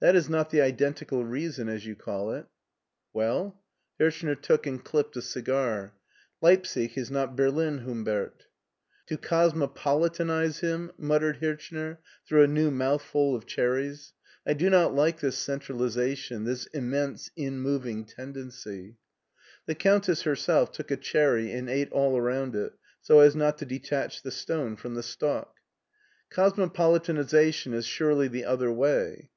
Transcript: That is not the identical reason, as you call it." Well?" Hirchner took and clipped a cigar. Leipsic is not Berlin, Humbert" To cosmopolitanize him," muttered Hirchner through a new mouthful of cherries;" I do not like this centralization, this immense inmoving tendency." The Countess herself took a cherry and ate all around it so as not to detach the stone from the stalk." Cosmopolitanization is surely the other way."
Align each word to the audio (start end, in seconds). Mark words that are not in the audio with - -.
That 0.00 0.16
is 0.16 0.28
not 0.28 0.50
the 0.50 0.60
identical 0.60 1.24
reason, 1.24 1.68
as 1.68 1.84
you 1.86 1.94
call 1.94 2.32
it." 2.32 2.46
Well?" 3.12 3.60
Hirchner 4.00 4.36
took 4.40 4.66
and 4.66 4.82
clipped 4.84 5.16
a 5.16 5.22
cigar. 5.22 5.94
Leipsic 6.40 6.96
is 6.96 7.10
not 7.12 7.36
Berlin, 7.36 7.78
Humbert" 7.78 8.46
To 9.06 9.16
cosmopolitanize 9.16 10.60
him," 10.60 10.92
muttered 10.98 11.38
Hirchner 11.40 11.98
through 12.26 12.42
a 12.42 12.48
new 12.48 12.70
mouthful 12.72 13.34
of 13.36 13.46
cherries;" 13.46 14.12
I 14.46 14.52
do 14.52 14.68
not 14.70 14.94
like 14.94 15.18
this 15.20 15.36
centralization, 15.36 16.44
this 16.44 16.66
immense 16.66 17.30
inmoving 17.36 18.04
tendency." 18.06 18.96
The 19.66 19.76
Countess 19.76 20.22
herself 20.22 20.70
took 20.72 20.90
a 20.92 20.96
cherry 20.96 21.52
and 21.52 21.68
ate 21.70 21.90
all 21.92 22.16
around 22.16 22.54
it 22.56 22.72
so 23.00 23.20
as 23.20 23.36
not 23.36 23.58
to 23.58 23.64
detach 23.64 24.22
the 24.22 24.32
stone 24.32 24.74
from 24.76 24.94
the 24.94 25.04
stalk." 25.04 25.56
Cosmopolitanization 26.34 27.74
is 27.74 27.86
surely 27.86 28.26
the 28.28 28.44
other 28.44 28.72
way." 28.72 29.30